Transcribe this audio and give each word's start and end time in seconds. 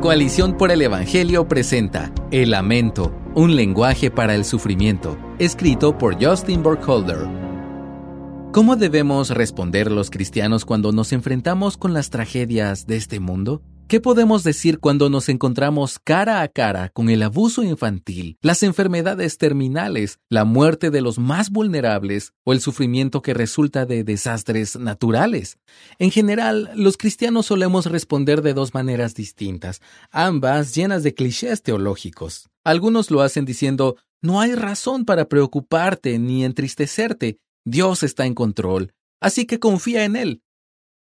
Coalición 0.00 0.56
por 0.56 0.70
el 0.70 0.80
Evangelio 0.80 1.48
presenta 1.48 2.12
El 2.30 2.52
Lamento, 2.52 3.12
un 3.34 3.56
lenguaje 3.56 4.12
para 4.12 4.36
el 4.36 4.44
sufrimiento, 4.44 5.18
escrito 5.40 5.98
por 5.98 6.24
Justin 6.24 6.62
Burkholder. 6.62 7.26
¿Cómo 8.52 8.76
debemos 8.76 9.30
responder 9.30 9.90
los 9.90 10.10
cristianos 10.10 10.64
cuando 10.64 10.92
nos 10.92 11.12
enfrentamos 11.12 11.76
con 11.76 11.94
las 11.94 12.10
tragedias 12.10 12.86
de 12.86 12.94
este 12.94 13.18
mundo? 13.18 13.60
¿Qué 13.88 14.02
podemos 14.02 14.44
decir 14.44 14.80
cuando 14.80 15.08
nos 15.08 15.30
encontramos 15.30 15.98
cara 15.98 16.42
a 16.42 16.48
cara 16.48 16.90
con 16.90 17.08
el 17.08 17.22
abuso 17.22 17.62
infantil, 17.62 18.36
las 18.42 18.62
enfermedades 18.62 19.38
terminales, 19.38 20.18
la 20.28 20.44
muerte 20.44 20.90
de 20.90 21.00
los 21.00 21.18
más 21.18 21.48
vulnerables 21.48 22.34
o 22.44 22.52
el 22.52 22.60
sufrimiento 22.60 23.22
que 23.22 23.32
resulta 23.32 23.86
de 23.86 24.04
desastres 24.04 24.76
naturales? 24.76 25.58
En 25.98 26.10
general, 26.10 26.70
los 26.74 26.98
cristianos 26.98 27.46
solemos 27.46 27.86
responder 27.86 28.42
de 28.42 28.52
dos 28.52 28.74
maneras 28.74 29.14
distintas, 29.14 29.80
ambas 30.10 30.74
llenas 30.74 31.02
de 31.02 31.14
clichés 31.14 31.62
teológicos. 31.62 32.50
Algunos 32.64 33.10
lo 33.10 33.22
hacen 33.22 33.46
diciendo, 33.46 33.96
no 34.20 34.42
hay 34.42 34.54
razón 34.54 35.06
para 35.06 35.30
preocuparte 35.30 36.18
ni 36.18 36.44
entristecerte, 36.44 37.38
Dios 37.64 38.02
está 38.02 38.26
en 38.26 38.34
control, 38.34 38.92
así 39.18 39.46
que 39.46 39.58
confía 39.58 40.04
en 40.04 40.16
Él. 40.16 40.42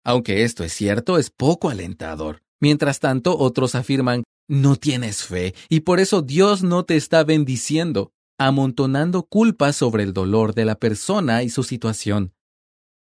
Aunque 0.05 0.45
esto 0.45 0.63
es 0.63 0.71
cierto, 0.71 1.17
es 1.17 1.29
poco 1.29 1.69
alentador. 1.69 2.46
Mientras 2.59 2.99
tanto, 2.99 3.37
otros 3.37 3.75
afirman, 3.75 4.23
no 4.47 4.75
tienes 4.75 5.23
fe 5.23 5.53
y 5.69 5.81
por 5.81 5.99
eso 5.99 6.21
Dios 6.21 6.63
no 6.63 6.85
te 6.85 6.95
está 6.95 7.23
bendiciendo, 7.23 8.11
amontonando 8.37 9.23
culpas 9.23 9.75
sobre 9.75 10.03
el 10.03 10.13
dolor 10.13 10.53
de 10.53 10.65
la 10.65 10.75
persona 10.75 11.43
y 11.43 11.49
su 11.49 11.63
situación. 11.63 12.33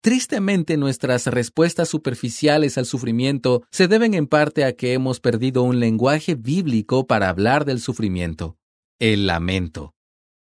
Tristemente 0.01 0.75
nuestras 0.75 1.27
respuestas 1.27 1.87
superficiales 1.87 2.77
al 2.77 2.85
sufrimiento 2.85 3.63
se 3.71 3.87
deben 3.87 4.13
en 4.13 4.27
parte 4.27 4.65
a 4.65 4.73
que 4.73 4.93
hemos 4.93 5.21
perdido 5.21 5.63
un 5.63 5.79
lenguaje 5.79 6.35
bíblico 6.35 7.07
para 7.07 7.29
hablar 7.29 7.63
del 7.63 7.79
sufrimiento. 7.79 8.57
El 8.99 9.27
lamento. 9.27 9.93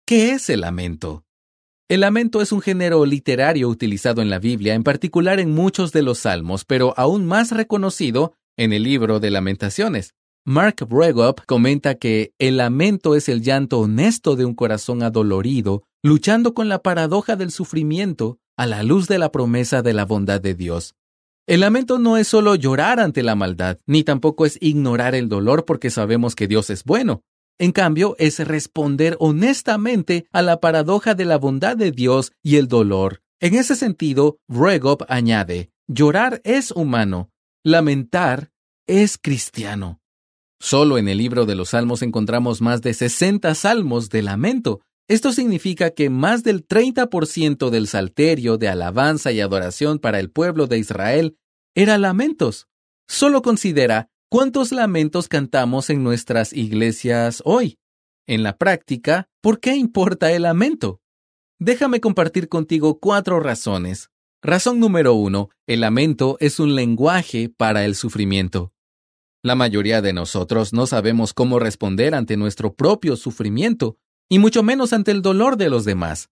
¿Qué 0.08 0.32
es 0.32 0.50
el 0.50 0.62
lamento? 0.62 1.26
El 1.88 2.00
lamento 2.00 2.42
es 2.42 2.52
un 2.52 2.62
género 2.62 3.06
literario 3.06 3.70
utilizado 3.70 4.22
en 4.22 4.30
la 4.30 4.40
Biblia, 4.40 4.74
en 4.74 4.84
particular 4.84 5.40
en 5.40 5.52
muchos 5.52 5.92
de 5.92 6.02
los 6.02 6.20
salmos, 6.20 6.66
pero 6.66 6.94
aún 6.98 7.26
más 7.26 7.52
reconocido 7.52 8.34
en 8.58 8.74
el 8.74 8.84
libro 8.84 9.20
de 9.20 9.32
lamentaciones. 9.32 10.14
Mark 10.46 10.88
Bregop 10.90 11.42
comenta 11.46 11.96
que 11.96 12.34
el 12.40 12.58
lamento 12.58 13.16
es 13.16 13.30
el 13.30 13.42
llanto 13.42 13.80
honesto 13.80 14.36
de 14.36 14.46
un 14.46 14.56
corazón 14.56 15.04
adolorido, 15.04 15.84
luchando 16.02 16.54
con 16.54 16.68
la 16.68 16.82
paradoja 16.82 17.36
del 17.36 17.52
sufrimiento 17.52 18.40
a 18.58 18.66
la 18.66 18.82
luz 18.82 19.08
de 19.08 19.20
la 19.20 19.32
promesa 19.32 19.82
de 19.82 19.94
la 19.94 20.06
bondad 20.06 20.42
de 20.42 20.56
Dios. 20.56 20.96
El 21.48 21.60
lamento 21.62 22.00
no 22.00 22.18
es 22.18 22.28
solo 22.28 22.56
llorar 22.56 23.00
ante 23.00 23.24
la 23.24 23.36
maldad, 23.36 23.78
ni 23.86 24.04
tampoco 24.04 24.46
es 24.46 24.58
ignorar 24.62 25.16
el 25.16 25.30
dolor 25.30 25.66
porque 25.66 25.90
sabemos 25.90 26.36
que 26.36 26.48
Dios 26.48 26.70
es 26.70 26.84
bueno. 26.84 27.24
En 27.60 27.72
cambio, 27.72 28.16
es 28.18 28.40
responder 28.40 29.18
honestamente 29.20 30.26
a 30.32 30.42
la 30.42 30.60
paradoja 30.60 31.14
de 31.14 31.26
la 31.26 31.38
bondad 31.38 31.78
de 31.78 31.92
Dios 31.92 32.32
y 32.42 32.56
el 32.56 32.68
dolor. 32.68 33.22
En 33.40 33.56
ese 33.56 33.76
sentido, 33.76 34.38
Bregop 34.48 35.04
añade, 35.08 35.72
llorar 35.88 36.42
es 36.44 36.72
humano, 36.72 37.30
lamentar 37.64 38.52
es 38.88 39.18
cristiano. 39.18 40.02
Solo 40.60 40.98
en 40.98 41.08
el 41.08 41.18
libro 41.18 41.46
de 41.46 41.56
los 41.56 41.70
Salmos 41.70 42.02
encontramos 42.02 42.62
más 42.62 42.82
de 42.82 42.94
60 42.94 43.54
salmos 43.56 44.10
de 44.10 44.22
lamento. 44.22 44.82
Esto 45.08 45.32
significa 45.32 45.90
que 45.92 46.10
más 46.10 46.44
del 46.44 46.68
30% 46.68 47.70
del 47.70 47.88
salterio 47.88 48.58
de 48.58 48.70
alabanza 48.70 49.32
y 49.32 49.42
adoración 49.42 50.00
para 50.00 50.20
el 50.20 50.30
pueblo 50.30 50.68
de 50.68 50.78
Israel 50.78 51.38
era 51.76 51.98
lamentos. 51.98 52.68
Solo 53.08 53.42
considera 53.42 54.10
cuántos 54.30 54.72
lamentos 54.72 55.28
cantamos 55.28 55.90
en 55.90 56.04
nuestras 56.04 56.54
iglesias 56.54 57.42
hoy. 57.44 57.80
En 58.28 58.44
la 58.44 58.58
práctica, 58.58 59.30
¿por 59.42 59.60
qué 59.60 59.76
importa 59.76 60.32
el 60.32 60.44
lamento? 60.44 61.02
Déjame 61.60 62.00
compartir 62.02 62.48
contigo 62.48 63.00
cuatro 63.00 63.40
razones. 63.40 64.11
Razón 64.44 64.80
número 64.80 65.14
uno, 65.14 65.50
el 65.68 65.82
lamento 65.82 66.38
es 66.40 66.60
un 66.60 66.74
lenguaje 66.74 67.48
para 67.56 67.86
el 67.86 67.94
sufrimiento. 67.94 68.74
La 69.44 69.54
mayoría 69.54 70.02
de 70.02 70.14
nosotros 70.14 70.74
no 70.74 70.88
sabemos 70.88 71.34
cómo 71.34 71.60
responder 71.60 72.16
ante 72.16 72.38
nuestro 72.38 72.74
propio 72.74 73.18
sufrimiento, 73.18 73.98
y 74.30 74.40
mucho 74.40 74.64
menos 74.64 74.94
ante 74.94 75.12
el 75.12 75.22
dolor 75.22 75.58
de 75.58 75.70
los 75.70 75.86
demás. 75.86 76.30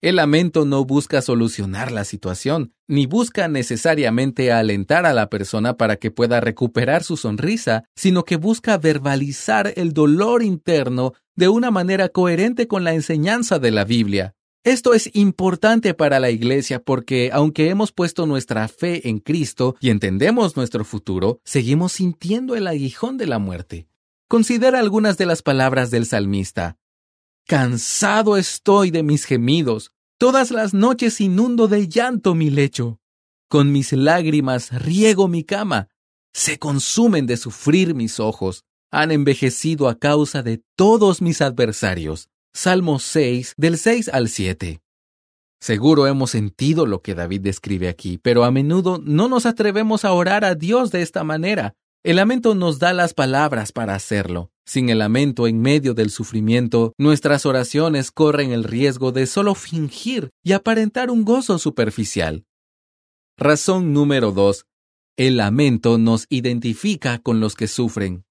El 0.00 0.16
lamento 0.16 0.64
no 0.64 0.84
busca 0.84 1.20
solucionar 1.20 1.90
la 1.90 2.04
situación, 2.04 2.72
ni 2.86 3.06
busca 3.06 3.48
necesariamente 3.48 4.52
alentar 4.52 5.04
a 5.04 5.12
la 5.12 5.28
persona 5.28 5.76
para 5.76 5.96
que 5.96 6.12
pueda 6.12 6.40
recuperar 6.40 7.02
su 7.02 7.16
sonrisa, 7.16 7.82
sino 7.96 8.24
que 8.24 8.36
busca 8.36 8.78
verbalizar 8.78 9.72
el 9.74 9.92
dolor 9.92 10.44
interno 10.44 11.14
de 11.34 11.48
una 11.48 11.72
manera 11.72 12.08
coherente 12.08 12.68
con 12.68 12.84
la 12.84 12.94
enseñanza 12.94 13.58
de 13.58 13.72
la 13.72 13.84
Biblia. 13.84 14.36
Esto 14.64 14.92
es 14.92 15.10
importante 15.14 15.94
para 15.94 16.18
la 16.20 16.30
Iglesia 16.30 16.80
porque 16.82 17.30
aunque 17.32 17.70
hemos 17.70 17.92
puesto 17.92 18.26
nuestra 18.26 18.66
fe 18.68 19.08
en 19.08 19.18
Cristo 19.20 19.76
y 19.80 19.90
entendemos 19.90 20.56
nuestro 20.56 20.84
futuro, 20.84 21.40
seguimos 21.44 21.92
sintiendo 21.92 22.56
el 22.56 22.66
aguijón 22.66 23.18
de 23.18 23.26
la 23.26 23.38
muerte. 23.38 23.88
Considera 24.28 24.80
algunas 24.80 25.16
de 25.16 25.26
las 25.26 25.42
palabras 25.42 25.90
del 25.90 26.06
salmista. 26.06 26.76
Cansado 27.46 28.36
estoy 28.36 28.90
de 28.90 29.02
mis 29.02 29.24
gemidos, 29.24 29.92
todas 30.18 30.50
las 30.50 30.74
noches 30.74 31.20
inundo 31.20 31.66
de 31.68 31.88
llanto 31.88 32.34
mi 32.34 32.50
lecho. 32.50 33.00
Con 33.48 33.72
mis 33.72 33.92
lágrimas 33.92 34.70
riego 34.82 35.28
mi 35.28 35.44
cama, 35.44 35.88
se 36.34 36.58
consumen 36.58 37.26
de 37.26 37.38
sufrir 37.38 37.94
mis 37.94 38.20
ojos, 38.20 38.64
han 38.90 39.12
envejecido 39.12 39.88
a 39.88 39.98
causa 39.98 40.42
de 40.42 40.62
todos 40.76 41.22
mis 41.22 41.40
adversarios. 41.40 42.28
Salmo 42.54 42.98
6, 42.98 43.54
del 43.56 43.78
6 43.78 44.08
al 44.08 44.28
7. 44.28 44.80
Seguro 45.60 46.06
hemos 46.06 46.30
sentido 46.30 46.86
lo 46.86 47.02
que 47.02 47.14
David 47.14 47.42
describe 47.42 47.88
aquí, 47.88 48.18
pero 48.18 48.44
a 48.44 48.50
menudo 48.50 49.00
no 49.04 49.28
nos 49.28 49.46
atrevemos 49.46 50.04
a 50.04 50.12
orar 50.12 50.44
a 50.44 50.54
Dios 50.54 50.90
de 50.90 51.02
esta 51.02 51.24
manera. 51.24 51.74
El 52.04 52.16
lamento 52.16 52.54
nos 52.54 52.78
da 52.78 52.92
las 52.92 53.12
palabras 53.12 53.72
para 53.72 53.94
hacerlo. 53.94 54.50
Sin 54.64 54.88
el 54.88 54.98
lamento 54.98 55.46
en 55.46 55.60
medio 55.60 55.94
del 55.94 56.10
sufrimiento, 56.10 56.92
nuestras 56.98 57.46
oraciones 57.46 58.10
corren 58.10 58.52
el 58.52 58.64
riesgo 58.64 59.12
de 59.12 59.26
solo 59.26 59.54
fingir 59.54 60.30
y 60.44 60.52
aparentar 60.52 61.10
un 61.10 61.24
gozo 61.24 61.58
superficial. 61.58 62.44
Razón 63.36 63.92
número 63.92 64.32
2. 64.32 64.64
El 65.16 65.38
lamento 65.38 65.98
nos 65.98 66.26
identifica 66.28 67.18
con 67.18 67.40
los 67.40 67.54
que 67.54 67.66
sufren. 67.66 68.24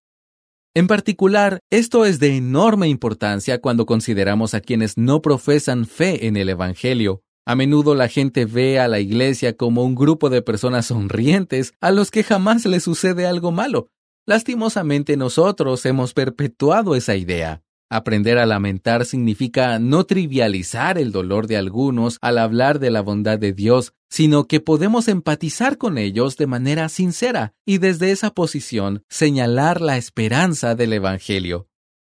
En 0.78 0.86
particular, 0.86 1.58
esto 1.72 2.06
es 2.06 2.20
de 2.20 2.38
enorme 2.38 2.88
importancia 2.88 3.60
cuando 3.60 3.88
consideramos 3.88 4.54
a 4.54 4.62
quienes 4.62 4.96
no 4.96 5.24
profesan 5.24 5.88
fe 5.88 6.28
en 6.28 6.38
el 6.38 6.50
Evangelio. 6.50 7.24
A 7.48 7.56
menudo 7.56 7.96
la 7.96 8.10
gente 8.10 8.46
ve 8.46 8.80
a 8.80 8.88
la 8.88 9.00
iglesia 9.00 9.58
como 9.58 9.84
un 9.84 9.96
grupo 9.96 10.30
de 10.30 10.44
personas 10.44 10.86
sonrientes 10.86 11.74
a 11.82 11.90
los 11.90 12.12
que 12.12 12.22
jamás 12.22 12.64
les 12.68 12.84
sucede 12.84 13.26
algo 13.26 13.52
malo. 13.52 13.90
Lastimosamente 14.28 15.18
nosotros 15.18 15.84
hemos 15.88 16.14
perpetuado 16.14 16.94
esa 16.94 17.16
idea. 17.16 17.64
Aprender 17.90 18.38
a 18.38 18.46
lamentar 18.46 19.06
significa 19.06 19.80
no 19.80 20.04
trivializar 20.04 21.00
el 21.00 21.12
dolor 21.12 21.48
de 21.48 21.58
algunos 21.58 22.20
al 22.22 22.38
hablar 22.38 22.78
de 22.78 22.92
la 22.92 23.02
bondad 23.02 23.40
de 23.40 23.52
Dios, 23.52 23.94
sino 24.10 24.48
que 24.48 24.60
podemos 24.60 25.08
empatizar 25.08 25.78
con 25.78 25.98
ellos 25.98 26.38
de 26.38 26.48
manera 26.48 26.90
sincera 26.90 27.54
y 27.66 27.78
desde 27.78 28.12
esa 28.12 28.32
posición 28.32 29.04
señalar 29.10 29.82
la 29.82 29.98
esperanza 29.98 30.76
del 30.76 30.94
Evangelio. 30.94 31.68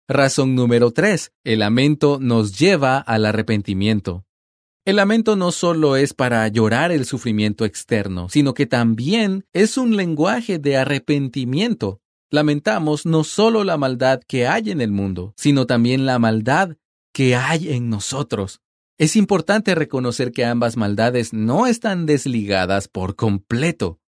Razón 0.08 0.54
número 0.54 0.90
3. 0.90 1.32
El 1.44 1.60
lamento 1.60 2.18
nos 2.20 2.58
lleva 2.58 2.98
al 2.98 3.24
arrepentimiento. 3.24 4.24
El 4.84 4.96
lamento 4.96 5.36
no 5.36 5.52
solo 5.52 5.96
es 5.96 6.12
para 6.12 6.48
llorar 6.48 6.90
el 6.90 7.04
sufrimiento 7.04 7.64
externo, 7.64 8.28
sino 8.28 8.52
que 8.52 8.66
también 8.66 9.46
es 9.52 9.76
un 9.76 9.96
lenguaje 9.96 10.58
de 10.58 10.76
arrepentimiento. 10.76 12.00
Lamentamos 12.30 13.06
no 13.06 13.24
solo 13.24 13.62
la 13.62 13.76
maldad 13.76 14.22
que 14.26 14.48
hay 14.48 14.70
en 14.70 14.80
el 14.80 14.90
mundo, 14.90 15.34
sino 15.36 15.66
también 15.66 16.06
la 16.06 16.18
maldad 16.18 16.76
que 17.12 17.36
hay 17.36 17.72
en 17.72 17.90
nosotros. 17.90 18.61
Es 18.98 19.16
importante 19.16 19.74
reconocer 19.74 20.32
que 20.32 20.44
ambas 20.44 20.76
maldades 20.76 21.32
no 21.32 21.66
están 21.66 22.06
desligadas 22.06 22.88
por 22.88 23.16
completo. 23.16 23.98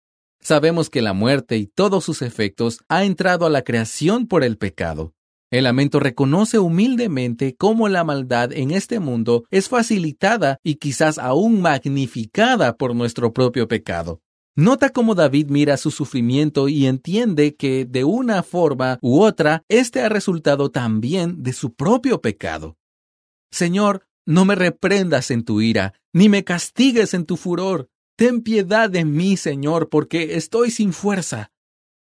Sabemos 0.40 0.90
que 0.90 1.00
la 1.00 1.14
muerte 1.14 1.56
y 1.56 1.66
todos 1.66 2.04
sus 2.04 2.20
efectos 2.20 2.80
ha 2.88 3.04
entrado 3.04 3.46
a 3.46 3.50
la 3.50 3.62
creación 3.62 4.26
por 4.26 4.44
el 4.44 4.58
pecado. 4.58 5.14
El 5.50 5.64
lamento 5.64 6.00
reconoce 6.00 6.58
humildemente 6.58 7.54
cómo 7.56 7.88
la 7.88 8.04
maldad 8.04 8.52
en 8.52 8.72
este 8.72 8.98
mundo 8.98 9.44
es 9.50 9.68
facilitada 9.68 10.58
y 10.62 10.74
quizás 10.76 11.16
aún 11.16 11.60
magnificada 11.60 12.76
por 12.76 12.94
nuestro 12.94 13.32
propio 13.32 13.68
pecado. 13.68 14.20
Nota 14.56 14.90
cómo 14.90 15.14
David 15.14 15.48
mira 15.48 15.76
su 15.76 15.90
sufrimiento 15.90 16.68
y 16.68 16.86
entiende 16.86 17.56
que 17.56 17.86
de 17.86 18.04
una 18.04 18.42
forma 18.42 18.98
u 19.00 19.20
otra 19.20 19.64
éste 19.68 20.02
ha 20.02 20.08
resultado 20.08 20.70
también 20.70 21.42
de 21.42 21.52
su 21.52 21.74
propio 21.74 22.20
pecado. 22.20 22.76
Señor, 23.50 24.06
no 24.26 24.44
me 24.44 24.54
reprendas 24.54 25.30
en 25.30 25.44
tu 25.44 25.60
ira, 25.60 25.94
ni 26.12 26.28
me 26.28 26.44
castigues 26.44 27.14
en 27.14 27.26
tu 27.26 27.36
furor. 27.36 27.88
Ten 28.16 28.42
piedad 28.42 28.88
de 28.88 29.04
mí, 29.04 29.36
Señor, 29.36 29.88
porque 29.88 30.36
estoy 30.36 30.70
sin 30.70 30.92
fuerza. 30.92 31.52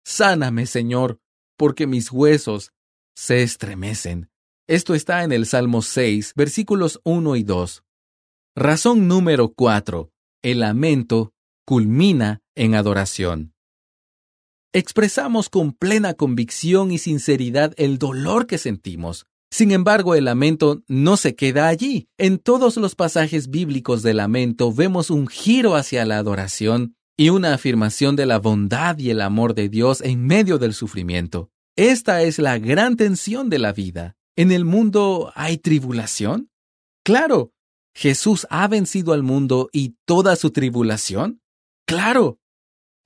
Sáname, 0.04 0.66
Señor, 0.66 1.18
porque 1.56 1.86
mis 1.86 2.12
huesos 2.12 2.72
se 3.14 3.42
estremecen. 3.42 4.30
Esto 4.68 4.94
está 4.94 5.24
en 5.24 5.32
el 5.32 5.46
Salmo 5.46 5.82
6, 5.82 6.32
versículos 6.36 7.00
1 7.04 7.36
y 7.36 7.42
2. 7.42 7.84
Razón 8.54 9.08
número 9.08 9.52
4. 9.52 10.10
El 10.42 10.60
lamento 10.60 11.34
culmina 11.64 12.40
en 12.54 12.74
adoración. 12.74 13.52
Expresamos 14.72 15.48
con 15.48 15.72
plena 15.72 16.14
convicción 16.14 16.92
y 16.92 16.98
sinceridad 16.98 17.74
el 17.76 17.98
dolor 17.98 18.46
que 18.46 18.58
sentimos. 18.58 19.26
Sin 19.50 19.70
embargo, 19.70 20.14
el 20.14 20.24
lamento 20.24 20.82
no 20.88 21.16
se 21.16 21.34
queda 21.34 21.68
allí. 21.68 22.08
En 22.18 22.38
todos 22.38 22.76
los 22.76 22.94
pasajes 22.94 23.48
bíblicos 23.48 24.02
de 24.02 24.14
lamento 24.14 24.72
vemos 24.72 25.10
un 25.10 25.28
giro 25.28 25.76
hacia 25.76 26.04
la 26.04 26.18
adoración 26.18 26.96
y 27.16 27.30
una 27.30 27.54
afirmación 27.54 28.16
de 28.16 28.26
la 28.26 28.38
bondad 28.38 28.98
y 28.98 29.10
el 29.10 29.20
amor 29.20 29.54
de 29.54 29.68
Dios 29.68 30.00
en 30.02 30.26
medio 30.26 30.58
del 30.58 30.74
sufrimiento. 30.74 31.50
Esta 31.76 32.22
es 32.22 32.38
la 32.38 32.58
gran 32.58 32.96
tensión 32.96 33.48
de 33.48 33.58
la 33.58 33.72
vida. 33.72 34.16
¿En 34.36 34.52
el 34.52 34.64
mundo 34.64 35.32
hay 35.34 35.56
tribulación? 35.58 36.50
Claro. 37.04 37.52
¿Jesús 37.94 38.46
ha 38.50 38.68
vencido 38.68 39.14
al 39.14 39.22
mundo 39.22 39.70
y 39.72 39.96
toda 40.04 40.36
su 40.36 40.50
tribulación? 40.50 41.40
Claro. 41.86 42.38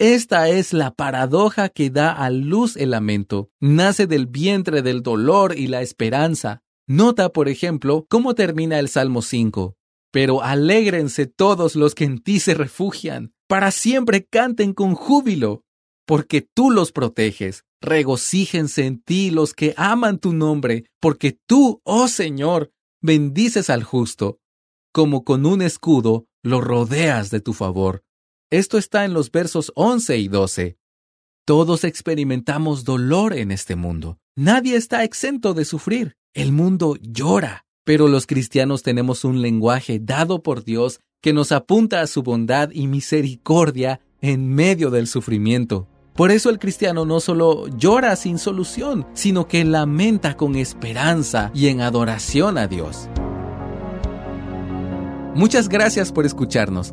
Esta 0.00 0.48
es 0.48 0.72
la 0.72 0.94
paradoja 0.94 1.68
que 1.68 1.90
da 1.90 2.10
a 2.10 2.30
luz 2.30 2.74
el 2.78 2.92
lamento. 2.92 3.50
Nace 3.60 4.06
del 4.06 4.26
vientre 4.26 4.80
del 4.80 5.02
dolor 5.02 5.54
y 5.58 5.66
la 5.66 5.82
esperanza. 5.82 6.62
Nota, 6.86 7.34
por 7.34 7.50
ejemplo, 7.50 8.06
cómo 8.08 8.34
termina 8.34 8.78
el 8.78 8.88
Salmo 8.88 9.20
5. 9.20 9.76
Pero 10.10 10.42
alégrense 10.42 11.26
todos 11.26 11.76
los 11.76 11.94
que 11.94 12.04
en 12.04 12.22
ti 12.22 12.40
se 12.40 12.54
refugian. 12.54 13.34
Para 13.46 13.70
siempre 13.70 14.24
canten 14.24 14.72
con 14.72 14.94
júbilo 14.94 15.64
porque 16.06 16.40
tú 16.40 16.70
los 16.70 16.92
proteges. 16.92 17.66
Regocíjense 17.82 18.86
en 18.86 19.02
ti 19.02 19.30
los 19.30 19.52
que 19.52 19.74
aman 19.76 20.18
tu 20.18 20.32
nombre, 20.32 20.86
porque 20.98 21.38
tú, 21.46 21.82
oh 21.84 22.08
Señor, 22.08 22.72
bendices 23.02 23.68
al 23.68 23.84
justo, 23.84 24.38
como 24.94 25.24
con 25.24 25.44
un 25.44 25.60
escudo 25.60 26.24
lo 26.42 26.62
rodeas 26.62 27.30
de 27.30 27.40
tu 27.40 27.52
favor. 27.52 28.02
Esto 28.52 28.78
está 28.78 29.04
en 29.04 29.14
los 29.14 29.30
versos 29.30 29.70
11 29.76 30.18
y 30.18 30.26
12. 30.26 30.76
Todos 31.46 31.84
experimentamos 31.84 32.84
dolor 32.84 33.32
en 33.32 33.52
este 33.52 33.76
mundo. 33.76 34.18
Nadie 34.36 34.74
está 34.74 35.04
exento 35.04 35.54
de 35.54 35.64
sufrir. 35.64 36.16
El 36.34 36.50
mundo 36.50 36.96
llora, 37.00 37.64
pero 37.84 38.08
los 38.08 38.26
cristianos 38.26 38.82
tenemos 38.82 39.24
un 39.24 39.40
lenguaje 39.40 40.00
dado 40.00 40.42
por 40.42 40.64
Dios 40.64 40.98
que 41.22 41.32
nos 41.32 41.52
apunta 41.52 42.00
a 42.00 42.08
su 42.08 42.24
bondad 42.24 42.70
y 42.72 42.88
misericordia 42.88 44.00
en 44.20 44.52
medio 44.52 44.90
del 44.90 45.06
sufrimiento. 45.06 45.86
Por 46.16 46.32
eso 46.32 46.50
el 46.50 46.58
cristiano 46.58 47.04
no 47.04 47.20
solo 47.20 47.68
llora 47.68 48.16
sin 48.16 48.38
solución, 48.38 49.06
sino 49.14 49.46
que 49.46 49.64
lamenta 49.64 50.36
con 50.36 50.56
esperanza 50.56 51.52
y 51.54 51.68
en 51.68 51.82
adoración 51.82 52.58
a 52.58 52.66
Dios. 52.66 53.08
Muchas 55.36 55.68
gracias 55.68 56.10
por 56.10 56.26
escucharnos. 56.26 56.92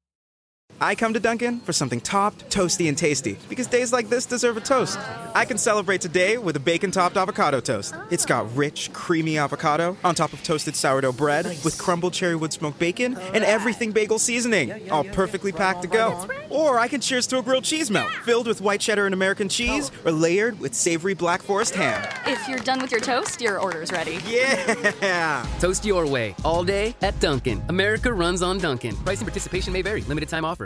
I 0.83 0.95
come 0.95 1.13
to 1.13 1.19
Dunkin' 1.19 1.59
for 1.59 1.73
something 1.73 2.01
topped, 2.01 2.49
toasty, 2.49 2.89
and 2.89 2.97
tasty 2.97 3.37
because 3.47 3.67
days 3.67 3.93
like 3.93 4.09
this 4.09 4.25
deserve 4.25 4.57
a 4.57 4.61
toast. 4.61 4.97
I 5.35 5.45
can 5.45 5.59
celebrate 5.59 6.01
today 6.01 6.39
with 6.39 6.55
a 6.55 6.59
bacon 6.59 6.89
topped 6.89 7.17
avocado 7.17 7.59
toast. 7.59 7.93
It's 8.09 8.25
got 8.25 8.53
rich, 8.55 8.91
creamy 8.91 9.37
avocado 9.37 9.95
on 10.03 10.15
top 10.15 10.33
of 10.33 10.41
toasted 10.41 10.75
sourdough 10.75 11.11
bread 11.11 11.45
with 11.63 11.77
crumbled 11.77 12.13
cherry 12.13 12.35
wood 12.35 12.51
smoked 12.51 12.79
bacon 12.79 13.15
and 13.15 13.43
everything 13.43 13.91
bagel 13.91 14.17
seasoning, 14.17 14.89
all 14.89 15.03
perfectly 15.03 15.51
packed 15.51 15.83
to 15.83 15.87
go. 15.87 16.27
Or 16.49 16.79
I 16.79 16.87
can 16.87 16.99
cheers 16.99 17.27
to 17.27 17.37
a 17.37 17.43
grilled 17.43 17.63
cheese 17.63 17.91
melt 17.91 18.09
filled 18.23 18.47
with 18.47 18.59
white 18.59 18.81
cheddar 18.81 19.05
and 19.05 19.13
American 19.13 19.49
cheese 19.49 19.91
or 20.03 20.11
layered 20.11 20.59
with 20.59 20.73
savory 20.73 21.13
black 21.13 21.43
forest 21.43 21.75
ham. 21.75 22.03
If 22.25 22.47
you're 22.47 22.57
done 22.57 22.81
with 22.81 22.89
your 22.89 23.01
toast, 23.01 23.39
your 23.39 23.59
order's 23.59 23.91
ready. 23.91 24.17
Yeah! 24.25 25.45
Toast 25.59 25.85
your 25.85 26.07
way 26.07 26.35
all 26.43 26.63
day 26.63 26.95
at 27.03 27.19
Dunkin'. 27.19 27.61
America 27.69 28.11
runs 28.11 28.41
on 28.41 28.57
Dunkin'. 28.57 28.95
Price 28.97 29.19
and 29.19 29.27
participation 29.27 29.71
may 29.71 29.83
vary. 29.83 30.01
Limited 30.01 30.27
time 30.27 30.43
offer. 30.43 30.65